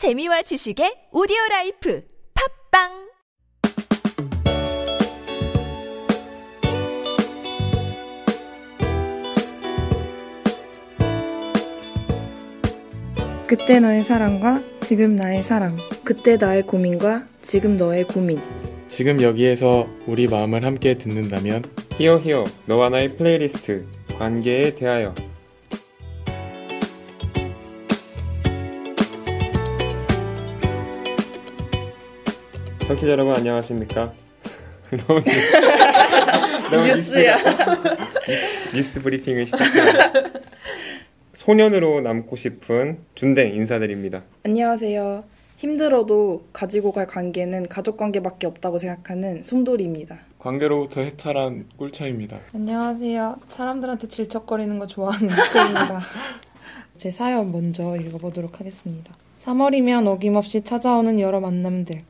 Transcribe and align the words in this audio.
재미와 0.00 0.40
지식의 0.40 1.12
오디오 1.12 1.36
라이프 1.50 2.02
팟빵 2.72 2.88
그때 13.46 13.78
너의 13.78 14.02
사랑과 14.04 14.62
지금 14.80 15.16
나의 15.16 15.42
사랑. 15.42 15.76
그때 16.02 16.38
나의 16.38 16.62
고민과 16.62 17.26
지금 17.42 17.76
너의 17.76 18.04
고민. 18.04 18.40
지금 18.88 19.20
여기에서 19.20 19.86
우리 20.06 20.26
마음을 20.28 20.64
함께 20.64 20.94
듣는다면 20.94 21.62
히어 21.98 22.20
히어 22.20 22.44
너와 22.64 22.88
나의 22.88 23.18
플레이리스트 23.18 23.84
관계에 24.18 24.76
대하여 24.76 25.14
청취자 32.90 33.12
여러분 33.12 33.32
안녕하십니까? 33.32 34.12
너무 35.06 35.20
너무 36.72 36.86
뉴스야. 36.88 37.36
뉴스, 38.26 38.74
뉴스 38.74 39.02
브리핑을 39.02 39.46
시작합니다. 39.46 40.12
소년으로 41.32 42.00
남고 42.00 42.34
싶은 42.34 42.98
준댕 43.14 43.54
인사드립니다. 43.54 44.24
안녕하세요. 44.42 45.22
힘들어도 45.58 46.46
가지고 46.52 46.90
갈 46.90 47.06
관계는 47.06 47.68
가족 47.68 47.96
관계밖에 47.96 48.48
없다고 48.48 48.78
생각하는 48.78 49.44
솜돌이입니다. 49.44 50.18
관계로부터 50.40 51.02
해탈한 51.02 51.66
꿀차입니다. 51.76 52.40
안녕하세요. 52.52 53.36
사람들한테 53.46 54.08
질척거리는 54.08 54.76
거 54.80 54.88
좋아하는 54.88 55.28
이채입니다. 55.28 56.00
제 56.96 57.12
사연 57.12 57.52
먼저 57.52 57.94
읽어보도록 57.94 58.58
하겠습니다. 58.58 59.14
3월이면 59.38 60.08
어김없이 60.08 60.62
찾아오는 60.62 61.20
여러 61.20 61.38
만남들. 61.38 62.02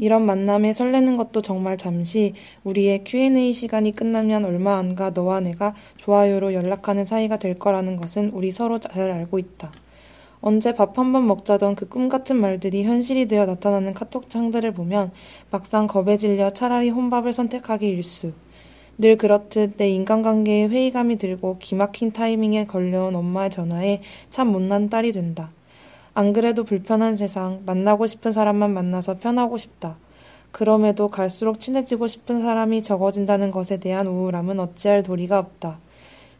이런 0.00 0.24
만남에 0.24 0.72
설레는 0.72 1.18
것도 1.18 1.42
정말 1.42 1.76
잠시 1.76 2.32
우리의 2.64 3.04
Q&A 3.04 3.52
시간이 3.52 3.92
끝나면 3.92 4.46
얼마 4.46 4.78
안가 4.78 5.10
너와 5.10 5.40
내가 5.40 5.74
좋아요로 5.98 6.54
연락하는 6.54 7.04
사이가 7.04 7.36
될 7.36 7.54
거라는 7.54 7.96
것은 7.96 8.30
우리 8.30 8.50
서로 8.50 8.78
잘 8.78 9.10
알고 9.10 9.38
있다. 9.38 9.70
언제 10.40 10.72
밥 10.74 10.96
한 10.98 11.12
번 11.12 11.26
먹자던 11.26 11.74
그 11.74 11.86
꿈 11.86 12.08
같은 12.08 12.36
말들이 12.36 12.82
현실이 12.84 13.28
되어 13.28 13.44
나타나는 13.44 13.92
카톡 13.92 14.30
창들을 14.30 14.72
보면 14.72 15.10
막상 15.50 15.86
겁에 15.86 16.16
질려 16.16 16.48
차라리 16.50 16.88
혼밥을 16.88 17.34
선택하기 17.34 17.86
일쑤. 17.86 18.32
늘 18.96 19.16
그렇듯 19.18 19.76
내 19.76 19.90
인간관계에 19.90 20.68
회의감이 20.68 21.16
들고 21.16 21.58
기막힌 21.58 22.12
타이밍에 22.12 22.64
걸려온 22.66 23.16
엄마의 23.16 23.50
전화에 23.50 24.00
참 24.30 24.48
못난 24.48 24.88
딸이 24.88 25.12
된다. 25.12 25.50
안 26.14 26.32
그래도 26.32 26.64
불편한 26.64 27.14
세상, 27.14 27.62
만나고 27.66 28.06
싶은 28.06 28.32
사람만 28.32 28.72
만나서 28.72 29.18
편하고 29.18 29.58
싶다. 29.58 29.96
그럼에도 30.52 31.08
갈수록 31.08 31.60
친해지고 31.60 32.08
싶은 32.08 32.40
사람이 32.40 32.82
적어진다는 32.82 33.50
것에 33.50 33.78
대한 33.78 34.06
우울함은 34.06 34.58
어찌할 34.58 35.02
도리가 35.02 35.38
없다. 35.38 35.78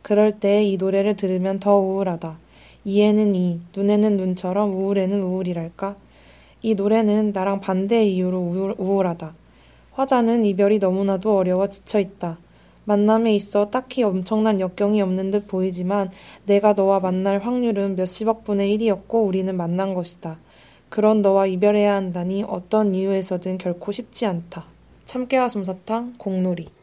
그럴 0.02 0.32
때 0.32 0.64
이 0.64 0.76
노래를 0.76 1.14
들으면 1.16 1.60
더 1.60 1.78
우울하다. 1.78 2.38
이에는 2.84 3.34
이, 3.34 3.60
눈에는 3.76 4.16
눈처럼 4.16 4.74
우울에는 4.74 5.22
우울이랄까? 5.22 5.96
이 6.62 6.74
노래는 6.74 7.32
나랑 7.32 7.60
반대의 7.60 8.14
이유로 8.14 8.38
우울, 8.38 8.74
우울하다. 8.78 9.34
화자는 9.92 10.44
이별이 10.44 10.78
너무나도 10.78 11.36
어려워 11.36 11.68
지쳐 11.68 12.00
있다. 12.00 12.38
만남에 12.90 13.32
있어 13.36 13.70
딱히 13.70 14.02
엄청난 14.02 14.58
역경이 14.58 15.00
없는 15.00 15.30
듯 15.30 15.46
보이지만 15.46 16.10
내가 16.44 16.72
너와 16.72 16.98
만날 16.98 17.38
확률은 17.38 17.94
몇십억 17.94 18.42
분의 18.42 18.76
1이었고 18.76 19.24
우리는 19.24 19.56
만난 19.56 19.94
것이다. 19.94 20.38
그런 20.88 21.22
너와 21.22 21.46
이별해야 21.46 21.94
한다니 21.94 22.42
어떤 22.42 22.96
이유에서든 22.96 23.58
결코 23.58 23.92
쉽지 23.92 24.26
않다. 24.26 24.64
참깨와 25.04 25.48
솜사탕, 25.50 26.14
공놀이. 26.18 26.79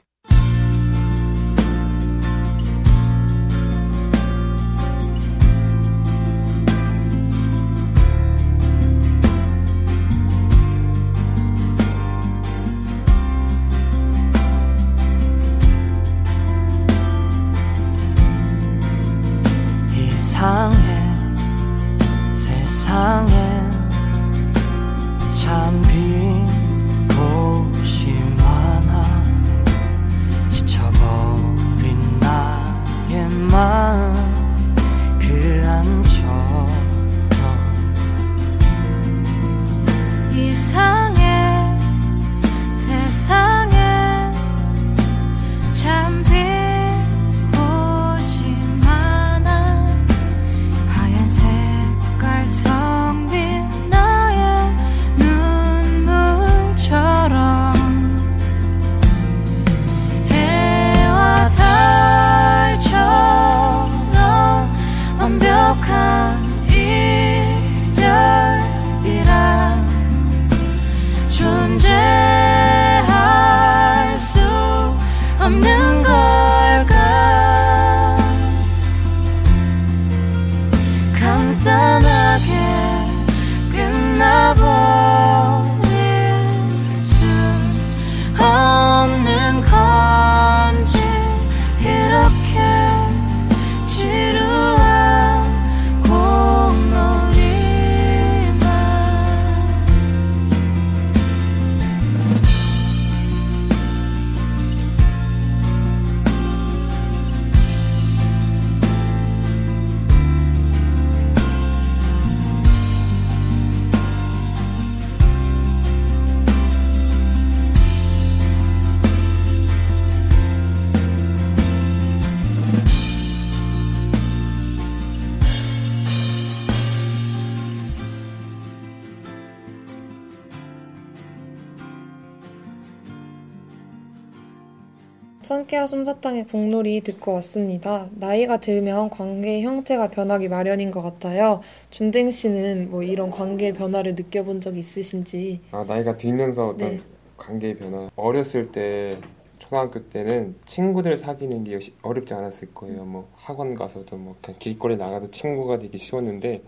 참깨와 135.47 135.88
솜사탕의 135.88 136.47
공놀이 136.47 136.99
듣고 136.99 137.35
왔습니다. 137.35 138.09
나이가 138.16 138.59
들면 138.59 139.09
관계의 139.09 139.64
형태가 139.64 140.09
변하기 140.09 140.49
마련인 140.49 140.91
것 140.91 141.02
같아요. 141.02 141.61
준댕 141.90 142.32
씨는 142.32 142.91
뭐 142.91 143.02
이런 143.02 143.32
관계의 143.32 143.72
변화를 143.72 144.16
느껴본 144.16 144.59
적 144.59 144.78
있으신지? 144.78 145.61
아 145.72 145.85
나이가 145.88 146.17
들면서 146.17 146.67
어떤 146.67 146.97
네. 146.97 147.02
관계의 147.38 147.78
변화 147.78 148.09
어렸을 148.17 148.73
때 148.73 149.17
초등학교 149.59 150.03
때는 150.09 150.55
친구들 150.66 151.16
사귀는 151.16 151.64
게 151.64 151.79
어렵지 152.02 152.34
않았을 152.34 152.73
거예요. 152.73 153.05
뭐 153.05 153.29
학원 153.38 153.73
가서도 153.73 154.17
뭐 154.17 154.35
그냥 154.41 154.59
길거리 154.59 154.97
나가도 154.97 155.32
친구가 155.32 155.78
되기 155.78 155.97
쉬웠는데 155.97 156.61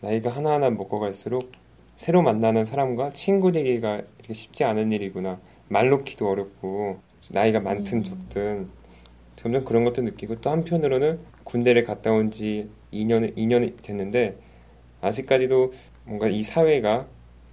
나이가 0.00 0.30
하나하나 0.30 0.70
먹어갈수록 0.70 1.52
새로 1.96 2.22
만나는 2.22 2.64
사람과 2.64 3.12
친구 3.12 3.52
되기가 3.52 3.96
이렇게 3.96 4.32
쉽지 4.32 4.64
않은 4.64 4.92
일이구나. 4.92 5.38
말 5.68 5.90
놓기도 5.90 6.30
어렵고 6.30 7.00
나이가 7.32 7.60
많든 7.60 8.02
적든 8.02 8.68
점점 9.36 9.64
그런 9.64 9.84
것도 9.84 10.02
느끼고 10.02 10.40
또 10.40 10.50
한편으로는 10.50 11.18
군대를 11.44 11.84
갔다 11.84 12.12
온 12.12 12.30
지 12.30 12.68
2년 12.92 13.34
2년이 13.36 13.82
됐는데 13.82 14.36
아직까지도 15.00 15.72
뭔가 16.04 16.28
이 16.28 16.42
사회가 16.42 17.06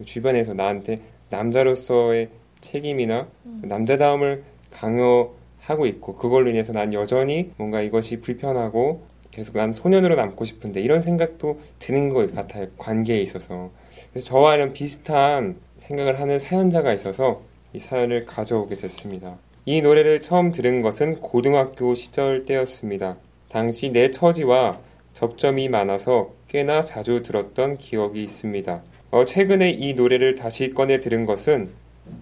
주변에서 0.05 0.53
나한테 0.53 1.01
남자로서의 1.29 2.29
책임이나 2.61 3.27
남자다움을 3.63 4.43
강요하고 4.71 5.85
있고 5.87 6.13
그걸로 6.15 6.49
인해서 6.49 6.73
난 6.73 6.93
여전히 6.93 7.51
뭔가 7.57 7.81
이것이 7.81 8.21
불편하고 8.21 9.03
계속 9.31 9.55
난 9.55 9.71
소년으로 9.73 10.15
남고 10.15 10.43
싶은데 10.45 10.81
이런 10.81 11.01
생각도 11.01 11.59
드는 11.79 12.09
것 12.09 12.35
같아요. 12.35 12.67
관계에 12.77 13.21
있어서. 13.21 13.71
그래서 14.11 14.27
저와 14.27 14.55
이런 14.55 14.73
비슷한 14.73 15.55
생각을 15.77 16.19
하는 16.19 16.37
사연자가 16.37 16.93
있어서 16.93 17.41
이 17.73 17.79
사연을 17.79 18.25
가져오게 18.25 18.75
됐습니다. 18.75 19.37
이 19.65 19.81
노래를 19.81 20.23
처음 20.23 20.51
들은 20.51 20.81
것은 20.81 21.21
고등학교 21.21 21.93
시절 21.93 22.45
때였습니다. 22.45 23.17
당시 23.47 23.91
내 23.91 24.09
처지와 24.09 24.79
접점이 25.13 25.69
많아서 25.69 26.31
꽤나 26.49 26.81
자주 26.81 27.21
들었던 27.21 27.77
기억이 27.77 28.23
있습니다. 28.23 28.81
어, 29.11 29.25
최근에 29.25 29.69
이 29.69 29.93
노래를 29.93 30.35
다시 30.35 30.71
꺼내 30.71 30.99
들은 30.99 31.27
것은 31.27 31.69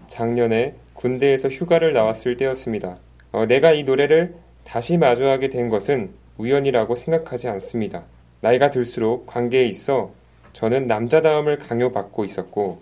작년에 0.08 0.76
군대에서 0.94 1.48
휴가를 1.48 1.94
나왔을 1.94 2.36
때였습니다. 2.36 2.98
어, 3.32 3.46
내가 3.46 3.72
이 3.72 3.84
노래를 3.84 4.36
다시 4.66 4.98
마주하게 4.98 5.48
된 5.48 5.70
것은 5.70 6.10
우연이라고 6.38 6.96
생각하지 6.96 7.48
않습니다. 7.48 8.04
나이가 8.42 8.70
들수록 8.70 9.28
관계에 9.28 9.66
있어 9.66 10.12
저는 10.52 10.88
남자다움을 10.88 11.58
강요받고 11.58 12.26
있었고 12.26 12.82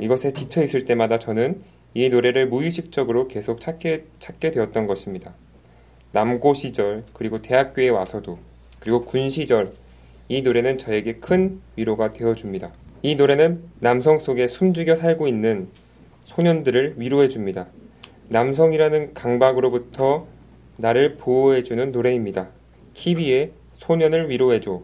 이것에 0.00 0.32
지쳐 0.32 0.62
있을 0.64 0.84
때마다 0.84 1.18
저는 1.18 1.62
이 1.96 2.08
노래를 2.08 2.48
무의식적으로 2.48 3.28
계속 3.28 3.60
찾게, 3.60 4.06
찾게 4.18 4.50
되었던 4.50 4.88
것입니다. 4.88 5.34
남고 6.10 6.54
시절, 6.54 7.04
그리고 7.12 7.40
대학교에 7.40 7.88
와서도, 7.88 8.38
그리고 8.80 9.04
군 9.04 9.30
시절, 9.30 9.72
이 10.28 10.42
노래는 10.42 10.78
저에게 10.78 11.14
큰 11.14 11.60
위로가 11.76 12.12
되어줍니다. 12.12 12.72
이 13.02 13.14
노래는 13.14 13.62
남성 13.78 14.18
속에 14.18 14.48
숨죽여 14.48 14.96
살고 14.96 15.28
있는 15.28 15.68
소년들을 16.24 16.94
위로해줍니다. 16.96 17.68
남성이라는 18.28 19.14
강박으로부터 19.14 20.26
나를 20.78 21.16
보호해주는 21.16 21.92
노래입니다. 21.92 22.50
키비의 22.94 23.52
소년을 23.72 24.30
위로해줘. 24.30 24.82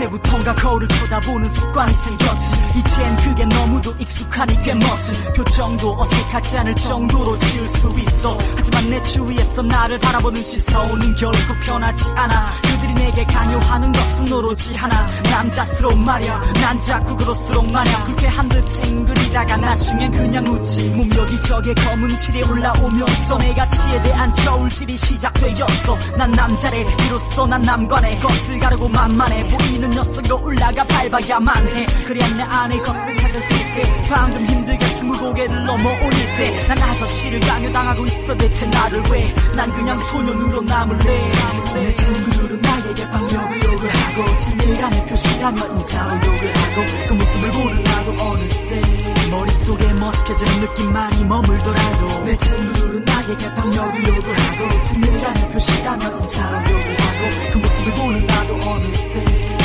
언제부턴가 0.00 0.54
거울을 0.54 0.88
쳐다보는 0.88 1.48
습관이 1.48 1.92
생겼지. 1.92 2.56
이젠 2.76 3.16
그게 3.16 3.44
너무도 3.44 3.94
익숙하니 3.98 4.62
꽤 4.62 4.74
멋진 4.74 5.14
표정도 5.34 6.00
어색하지 6.00 6.56
않을 6.58 6.74
정도로 6.76 7.38
지을 7.38 7.68
수 7.68 7.94
있어. 7.98 8.38
하지만 8.56 8.90
내 8.90 9.02
주위에서 9.02 9.62
나를 9.62 9.98
바라보는 9.98 10.42
시선은 10.42 11.14
결코 11.16 11.54
편하지 11.64 12.10
않아. 12.10 12.46
그들이 12.62 12.94
내게 12.94 13.24
강요하는 13.24 13.92
것은 13.92 14.32
오로지 14.32 14.74
하나. 14.74 15.06
남자스러운 15.24 16.02
말이야. 16.02 16.40
난 16.54 16.80
자꾸 16.82 17.14
그럴수록 17.16 17.70
마냥. 17.70 18.04
불쾌한 18.06 18.48
듯 18.48 18.70
찡그리다가 18.70 19.56
나중엔 19.56 20.10
그냥 20.12 20.46
웃지. 20.46 20.88
몸 20.90 21.10
여기저기 21.14 21.74
검은 21.74 22.16
실이 22.16 22.42
올라오면서 22.42 23.38
내 23.38 23.54
가치에 23.54 24.02
대한 24.02 24.32
저울질이 24.32 24.96
시작되었어. 24.96 25.98
난 26.16 26.30
남자래. 26.30 26.86
이로써 27.06 27.46
난 27.46 27.60
남관의 27.60 28.18
것을 28.20 28.58
가르고 28.58 28.88
만만해 28.88 29.48
보이는 29.48 29.89
녀석으로 29.90 30.42
올라가 30.44 30.84
밟아야만 30.84 31.68
해. 31.68 31.86
그래야 32.06 32.28
내 32.36 32.42
안에 32.42 32.76
수 32.76 33.54
있대 33.54 34.08
방금 34.08 34.44
힘들게 34.44 34.86
스무 34.86 35.16
고개를 35.18 35.64
넘어올 35.64 36.10
때난 36.36 36.78
아저씨를 36.78 37.40
강요당하고 37.40 38.06
있어 38.06 38.36
대체 38.36 38.66
나를 38.66 39.02
왜? 39.10 39.34
난 39.54 39.70
그냥 39.72 39.98
소년으로 39.98 40.62
남을래 40.62 41.32
내 41.74 41.94
친구들은 41.96 42.60
나에게 42.60 43.08
방역을 43.10 43.64
욕을 43.64 43.88
하고 43.88 44.40
친밀감을 44.40 45.06
표시하며 45.06 45.66
인사로 45.66 46.14
욕을 46.16 46.56
하고 46.56 47.08
그 47.08 47.14
모습을 47.14 47.50
보느라고 47.50 48.22
어느새 48.22 48.82
머릿속에 49.30 49.84
머쓱해지는 49.92 50.60
느낌만이 50.60 51.24
머물더라도 51.24 52.24
내 52.24 52.36
친구들은 52.36 53.04
나에게 53.04 53.54
방역을 53.54 54.08
욕을 54.08 54.38
하고 54.38 54.84
친밀감을 54.84 55.52
표시하며 55.52 56.18
인사로 56.18 56.56
욕을 56.70 56.96
하고 57.00 57.52
그 57.52 57.58
모습을 57.58 57.92
보느라도 57.94 58.54
어느새 58.70 59.59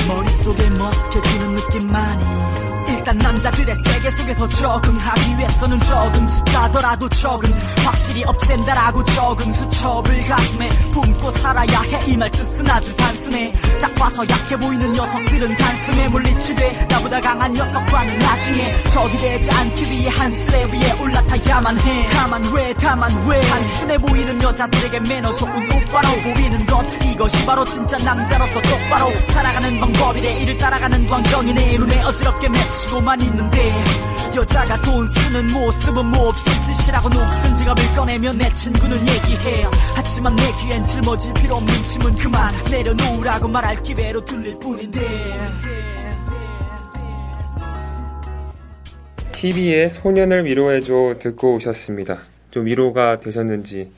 머쓱해지는 0.86 1.50
느낌만이. 1.56 2.24
일단 2.88 3.18
남자들의 3.18 3.76
세계 3.76 4.12
속에서 4.12 4.48
적응하기 4.48 5.38
위해서는 5.38 5.80
적은 5.80 6.28
숫자더라도 6.28 7.10
적은 7.10 7.52
확실히 7.84 8.24
없앤다라고 8.24 9.04
적은 9.04 9.52
수첩을 9.52 10.28
가슴에 10.28 10.70
품고 10.94 11.32
살아야 11.32 11.82
해. 11.82 12.12
이 12.12 12.16
말 12.18 12.30
뜻은 12.32 12.70
아주 12.70 12.96
단순해. 12.96 13.54
딱 13.82 13.94
봐서 13.96 14.24
약해 14.30 14.56
보이는 14.58 14.94
녀석들은 14.94 15.58
단숨에 15.58 16.08
물리치되 16.10 16.88
나보다 16.90 17.20
강한 17.22 17.54
녀석과는 17.54 18.20
나중에 18.20 18.74
적이 18.92 19.18
되지 19.18 19.52
않기 19.52 19.92
위해 19.92 20.10
한 20.10 20.32
수레 20.32 20.66
위에 20.66 20.92
올라타야만 21.02 21.80
해. 21.80 22.06
다만 22.14 22.44
왜 22.54 22.74
다만 22.80 23.28
왜? 23.28 23.42
단순해 23.42 23.98
보이는 23.98 24.42
여자들에게 24.42 25.00
매너 25.02 25.34
좋은 25.36 25.68
똑바로 25.70 26.08
보이는 26.22 26.66
것. 26.68 26.86
이것이 27.04 27.46
바로 27.46 27.66
진짜 27.66 27.98
남자로서 27.98 28.62
똑바로 28.62 29.12
살아가는 29.28 29.65
방법이래 30.26 30.42
이를 30.42 30.58
따라가는 30.58 31.06
광경이네 31.06 31.78
눈에 31.78 32.02
어지럽게 32.02 32.50
맺히고만 32.50 33.22
있는데 33.22 33.72
여자가 34.36 34.82
돈 34.82 35.08
쓰는 35.08 35.54
모습은 35.54 36.06
뭐 36.08 36.30
없을 36.30 36.52
짓이라고 36.64 37.10
녹슨 37.10 37.56
지갑을 37.56 37.96
꺼내면 37.96 38.38
내 38.38 38.52
친구는 38.52 38.98
얘기해요 39.08 39.70
하지만 39.96 40.36
내 40.36 40.44
귀엔 40.60 40.84
짊어질 40.84 41.34
필요 41.36 41.56
없는 41.56 41.74
짐은 41.74 42.16
그만 42.16 42.54
내려놓으라고 42.72 43.48
말할 43.48 43.82
기회로 43.84 44.26
들릴 44.26 44.60
뿐인데 44.60 45.00
TV의 49.32 49.90
소년을 49.90 50.46
위로해줘 50.46 51.16
듣고 51.20 51.56
오셨습니다. 51.56 52.18
좀 52.50 52.66
위로가 52.66 53.20
되셨는지. 53.20 53.92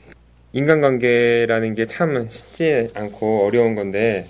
인간관계라는 0.52 1.74
게 1.74 1.86
참 1.86 2.26
쉽지 2.28 2.90
않고 2.92 3.46
어려운 3.46 3.74
건데, 3.76 4.26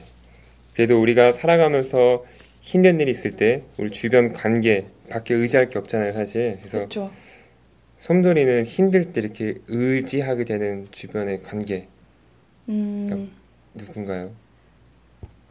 그래도 0.78 1.02
우리가 1.02 1.32
살아가면서 1.32 2.24
힘든 2.60 3.00
일이 3.00 3.10
있을 3.10 3.32
때, 3.32 3.64
우리 3.78 3.90
주변 3.90 4.32
관계, 4.32 4.86
밖에 5.10 5.34
의지할 5.34 5.70
게 5.70 5.78
없잖아요, 5.80 6.12
사실. 6.12 6.56
그래서 6.60 6.78
그렇죠. 6.78 7.10
솜돌이는 7.96 8.64
힘들 8.64 9.12
때 9.12 9.20
이렇게 9.20 9.56
의지하게 9.66 10.44
되는 10.44 10.86
주변의 10.92 11.42
관계, 11.42 11.88
음, 12.68 13.32
누군가요? 13.74 14.30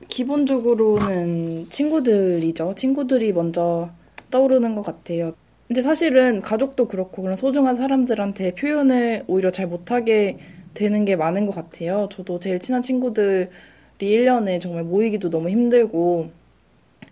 기본적으로는 0.08 1.68
친구들이죠. 1.72 2.76
친구들이 2.78 3.34
먼저 3.34 3.92
떠오르는 4.32 4.76
것 4.76 4.84
같아요. 4.84 5.36
근데 5.68 5.82
사실은 5.82 6.40
가족도 6.40 6.88
그렇고 6.88 7.22
그런 7.22 7.36
소중한 7.36 7.76
사람들한테 7.76 8.56
표현을 8.56 9.26
오히려 9.28 9.52
잘 9.52 9.68
못하게 9.68 10.38
되는 10.74 11.04
게 11.04 11.18
많은 11.18 11.46
것 11.46 11.54
같아요. 11.54 12.08
저도 12.14 12.40
제일 12.40 12.60
친한 12.60 12.82
친구들이 12.82 13.50
1년에 14.06 14.62
정말 14.62 14.84
모이기도 14.84 15.30
너무 15.30 15.50
힘들고 15.50 16.30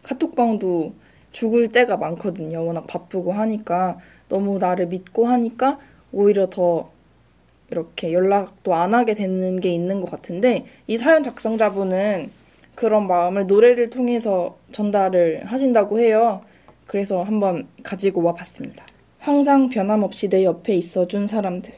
카톡방도 0.03 0.93
죽을 1.31 1.69
때가 1.69 1.97
많거든요. 1.97 2.65
워낙 2.65 2.87
바쁘고 2.87 3.33
하니까 3.33 3.97
너무 4.29 4.57
나를 4.57 4.87
믿고 4.87 5.25
하니까 5.25 5.79
오히려 6.11 6.49
더 6.49 6.89
이렇게 7.71 8.13
연락도 8.13 8.75
안 8.75 8.93
하게 8.93 9.15
되는 9.15 9.59
게 9.59 9.69
있는 9.73 9.99
것 9.99 10.09
같은데 10.09 10.65
이 10.87 10.97
사연 10.97 11.23
작성자분은 11.23 12.29
그런 12.75 13.07
마음을 13.07 13.47
노래를 13.47 13.89
통해서 13.89 14.57
전달을 14.71 15.45
하신다고 15.45 15.99
해요. 15.99 16.41
그래서 16.87 17.23
한번 17.23 17.67
가지고 17.83 18.21
와 18.23 18.33
봤습니다. 18.33 18.85
항상 19.19 19.69
변함없이 19.69 20.29
내 20.29 20.43
옆에 20.43 20.75
있어준 20.75 21.25
사람들. 21.25 21.73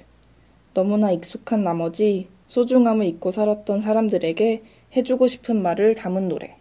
너무나 0.74 1.12
익숙한 1.12 1.64
나머지 1.64 2.28
소중함을 2.48 3.06
잊고 3.06 3.32
살았던 3.32 3.82
사람들에게 3.82 4.64
해주고 4.98 5.28
싶은 5.28 5.62
말을 5.62 5.96
담은 5.96 6.28
노래. 6.28 6.56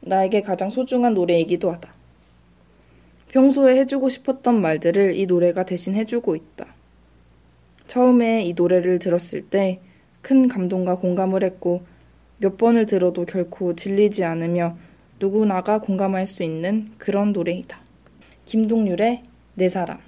나에게 0.00 0.42
가장 0.42 0.70
소중한 0.70 1.14
노래이기도 1.14 1.70
하다. 1.70 1.92
평소에 3.28 3.78
해주고 3.78 4.08
싶었던 4.08 4.60
말들을 4.60 5.16
이 5.16 5.26
노래가 5.26 5.64
대신 5.64 5.94
해주고 5.94 6.34
있다. 6.34 6.66
처음에 7.86 8.44
이 8.44 8.54
노래를 8.54 8.98
들었을 8.98 9.42
때 9.42 9.80
큰 10.22 10.48
감동과 10.48 10.96
공감을 10.96 11.42
했고 11.42 11.82
몇 12.38 12.56
번을 12.56 12.86
들어도 12.86 13.24
결코 13.24 13.74
질리지 13.74 14.24
않으며 14.24 14.76
누구나가 15.18 15.80
공감할 15.80 16.26
수 16.26 16.42
있는 16.42 16.90
그런 16.98 17.32
노래이다. 17.32 17.80
김동률의 18.46 19.22
내 19.54 19.68
사람. 19.68 19.98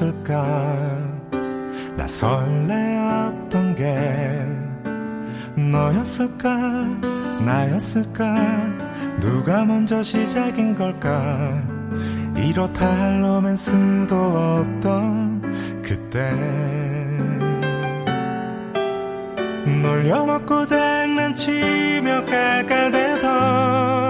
언제였을까? 0.00 1.20
설레었던 2.06 3.74
게 3.74 3.84
너였을까? 5.70 6.56
나였을까? 7.44 8.34
누가 9.20 9.64
먼저 9.64 10.02
시작인 10.02 10.74
걸까? 10.74 11.62
이렇다 12.34 12.86
할 12.86 13.22
로맨스도 13.22 14.14
없던 14.14 15.82
그때. 15.82 16.30
놀려먹고 19.82 20.66
장난치며 20.66 22.24
깔깔대던 22.26 24.09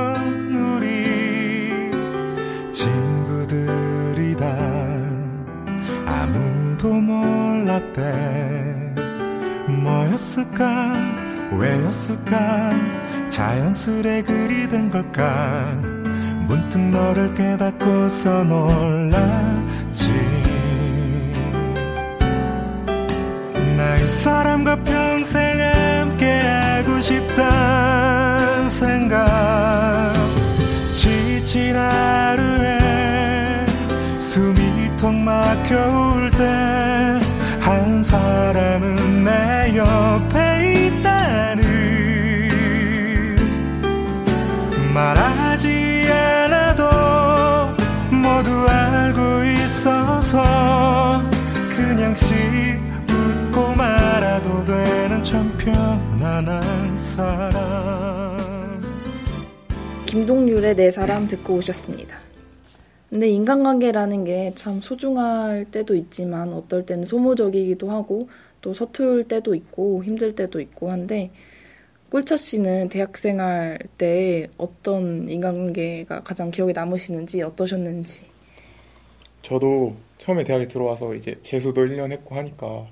몰랐대. 7.70 8.94
뭐였을까? 9.68 10.92
왜였을까? 11.52 12.72
자연스레 13.28 14.22
그리 14.22 14.68
된 14.68 14.90
걸까? 14.90 15.74
문득 16.48 16.80
너를 16.80 17.32
깨닫고서 17.34 18.44
놀랐지. 18.44 20.10
나 23.76 23.96
이 23.96 24.06
사람과 24.22 24.76
평생 24.82 25.60
함께 25.60 26.26
하고 26.26 27.00
싶단 27.00 28.68
생각. 28.68 30.12
지친 30.92 31.76
하루에 31.76 33.66
숨이 34.18 34.96
턱 34.98 35.14
막혀올 35.14 36.30
때 36.32 36.69
참 56.00 56.18
편안한 56.18 56.96
사람 56.96 58.36
김동률의 60.06 60.74
내 60.76 60.90
사람 60.90 61.28
듣고 61.28 61.54
오셨습니다. 61.54 62.18
근데 63.10 63.28
인간관계라는 63.28 64.24
게 64.24 64.52
참 64.54 64.80
소중할 64.80 65.66
때도 65.70 65.94
있지만 65.94 66.52
어떨 66.52 66.86
때는 66.86 67.04
소모적이기도 67.04 67.90
하고 67.90 68.28
또 68.60 68.72
서툴 68.72 69.24
때도 69.28 69.54
있고 69.54 70.02
힘들 70.04 70.34
때도 70.34 70.60
있고 70.60 70.90
한데 70.90 71.30
꿀차 72.10 72.36
씨는 72.36 72.88
대학생활 72.88 73.78
때 73.98 74.48
어떤 74.56 75.28
인간관계가 75.28 76.22
가장 76.22 76.50
기억에 76.50 76.72
남으시는지 76.72 77.42
어떠셨는지 77.42 78.24
저도 79.42 79.96
처음에 80.18 80.44
대학에 80.44 80.66
들어와서 80.68 81.14
이제 81.14 81.38
재수도 81.42 81.82
1년 81.86 82.10
했고 82.12 82.34
하니까 82.36 82.86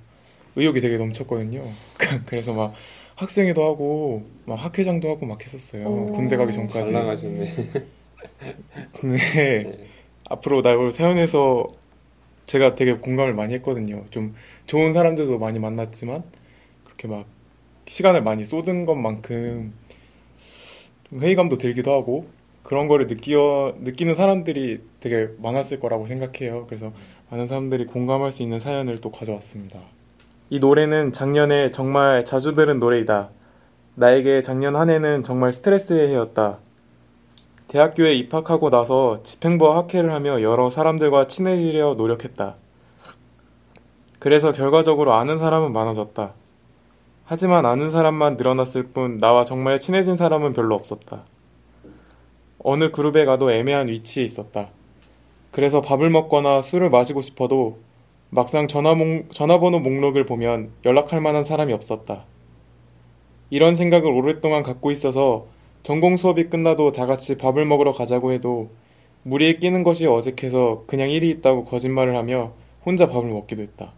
의욕이 0.57 0.81
되게 0.81 0.97
넘쳤거든요. 0.97 1.65
그래서 2.27 2.53
막 2.53 2.75
학생회도 3.17 3.63
하고 3.65 4.25
막 4.45 4.55
학회장도 4.55 5.09
하고 5.09 5.27
막 5.27 5.43
했었어요. 5.43 5.87
오. 5.87 6.13
군대 6.13 6.37
가기 6.37 6.53
잘 6.53 6.69
전까지. 6.69 6.93
나가셨네. 6.93 7.55
근데 9.01 9.73
앞으로 10.29 10.61
나를 10.63 10.93
사연에서 10.93 11.67
제가 12.47 12.75
되게 12.75 12.95
공감을 12.95 13.35
많이 13.35 13.55
했거든요. 13.55 14.05
좀 14.11 14.35
좋은 14.67 14.93
사람들도 14.93 15.39
많이 15.39 15.59
만났지만 15.59 16.23
그렇게 16.85 17.09
막 17.09 17.27
시간을 17.87 18.23
많이 18.23 18.45
쏟은 18.45 18.87
것만큼 18.87 19.73
좀 21.11 21.23
회의감도 21.23 21.59
들기도 21.59 21.93
하고 21.93 22.29
그런 22.63 22.87
거를 22.87 23.07
느끼어, 23.07 23.77
느끼는 23.81 24.15
사람들이 24.15 24.81
되게 25.01 25.29
많았을 25.39 25.81
거라고 25.81 26.07
생각해요. 26.07 26.67
그래서 26.67 26.93
많은 27.31 27.49
사람들이 27.49 27.87
공감할 27.87 28.31
수 28.31 28.43
있는 28.43 28.61
사연을 28.61 29.01
또 29.01 29.11
가져왔습니다. 29.11 29.81
이 30.51 30.61
노래는 30.61 31.13
작년에 31.13 31.71
정말 31.73 32.25
자주 32.25 32.55
들은 32.55 32.81
노래이다. 32.81 33.29
나에게 33.97 34.41
작년 34.41 34.77
한 34.77 34.89
해는 34.89 35.23
정말 35.23 35.53
스트레스의 35.53 36.09
해였다. 36.09 36.59
대학교에 37.69 38.15
입학하고 38.15 38.71
나서 38.71 39.23
집행부와 39.23 39.77
학회를 39.77 40.11
하며 40.11 40.41
여러 40.41 40.71
사람들과 40.71 41.27
친해지려 41.27 41.97
노력했다. 41.99 42.55
그래서 44.19 44.53
결과적으로 44.53 45.13
아는 45.13 45.37
사람은 45.37 45.71
많아졌다. 45.73 46.33
하지만 47.27 47.67
아는 47.67 47.91
사람만 47.91 48.39
늘어났을 48.39 48.85
뿐 48.85 49.19
나와 49.19 49.45
정말 49.45 49.79
친해진 49.79 50.17
사람은 50.17 50.55
별로 50.55 50.75
없었다. 50.75 51.25
어느 52.61 52.91
그룹에 52.91 53.27
가도 53.27 53.53
애매한 53.53 53.89
위치에 53.89 54.25
있었다. 54.25 54.69
그래서 55.51 55.83
밥을 55.83 56.09
먹거나 56.09 56.63
술을 56.63 56.89
마시고 56.89 57.21
싶어도 57.21 57.79
막상 58.31 58.69
전화 58.69 58.95
목- 58.95 59.33
전화번호 59.33 59.79
목록을 59.81 60.27
보면 60.27 60.71
연락할 60.85 61.21
만한 61.21 61.45
사람이 61.45 61.73
없었다. 61.73 62.25
이런 63.51 63.75
생각을 63.77 64.11
오랫동안 64.11 64.63
갖고 64.63 64.91
있어서 64.91 65.47
전공 65.83 66.17
수업이 66.19 66.45
끝나도 66.51 66.93
다 66.93 67.07
같이 67.07 67.37
밥을 67.39 67.65
먹으러 67.65 67.93
가자고 67.93 68.33
해도 68.33 68.71
무리에 69.23 69.55
끼는 69.55 69.83
것이 69.83 70.07
어색해서 70.07 70.85
그냥 70.87 71.11
일이 71.11 71.31
있다고 71.31 71.65
거짓말을 71.65 72.17
하며 72.17 72.53
혼자 72.85 73.09
밥을 73.09 73.31
먹기도 73.31 73.63
했다. 73.63 73.93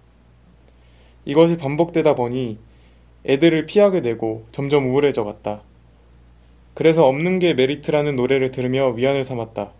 이것이 1.24 1.56
반복되다 1.56 2.14
보니 2.14 2.58
애들을 3.26 3.66
피하게 3.66 4.00
되고 4.02 4.44
점점 4.52 4.86
우울해져 4.86 5.24
갔다. 5.24 5.62
그래서 6.74 7.06
없는 7.06 7.40
게 7.40 7.52
메리트라는 7.54 8.14
노래를 8.16 8.52
들으며 8.52 8.88
위안을 8.90 9.24
삼았다. 9.24 9.72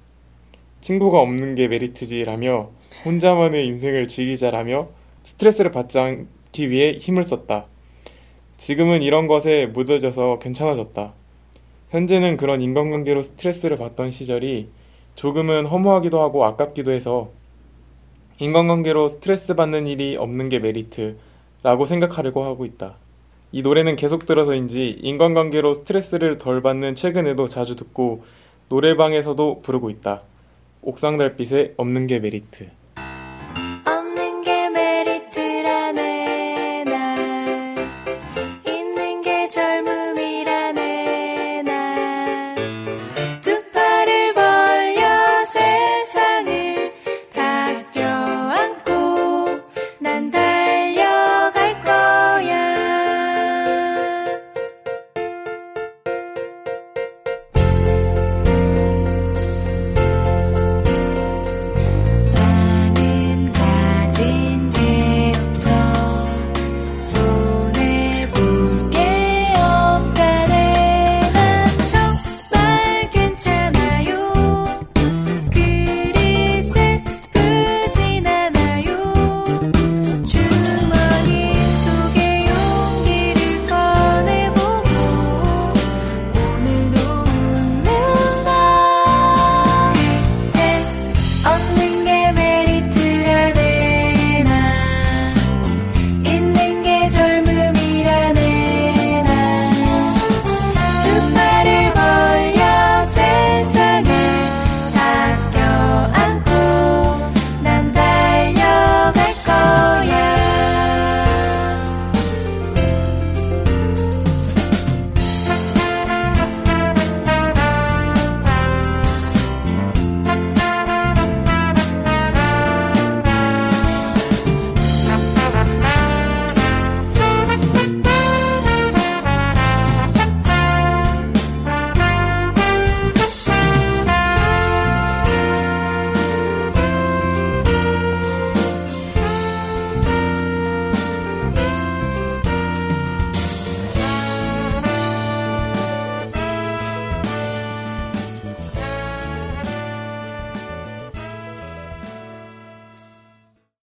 친구가 0.81 1.21
없는 1.21 1.55
게 1.55 1.69
메리트지라며 1.69 2.71
혼자만의 3.05 3.67
인생을 3.67 4.09
즐기자라며 4.09 4.89
스트레스를 5.25 5.71
받지 5.71 5.99
않기 5.99 6.71
위해 6.71 6.93
힘을 6.93 7.25
썼다. 7.25 7.67
지금은 8.57 9.03
이런 9.03 9.27
것에 9.27 9.67
묻어져서 9.67 10.39
괜찮아졌다. 10.39 11.13
현재는 11.91 12.37
그런 12.37 12.63
인간관계로 12.63 13.23
스트레스를 13.23 13.77
받던 13.77 14.11
시절이 14.11 14.69
조금은 15.15 15.67
허무하기도 15.67 16.21
하고 16.21 16.45
아깝기도 16.45 16.93
해서 16.93 17.31
인간관계로 18.39 19.09
스트레스 19.09 19.55
받는 19.55 19.87
일이 19.87 20.17
없는 20.17 20.49
게 20.49 20.61
메리트라고 20.61 21.85
생각하려고 21.87 22.45
하고 22.45 22.65
있다. 22.65 22.97
이 23.53 23.63
노래는 23.63 23.97
계속 23.97 24.25
들어서인지 24.25 24.99
인간관계로 25.03 25.75
스트레스를 25.75 26.39
덜 26.39 26.63
받는 26.63 26.95
최근에도 26.95 27.49
자주 27.49 27.77
듣고 27.77 28.23
노래방에서도 28.69 29.61
부르고 29.63 29.91
있다. 29.91 30.23
옥상 30.83 31.19
달빛에 31.19 31.75
없는 31.77 32.07
게 32.07 32.19
메리트. 32.19 32.80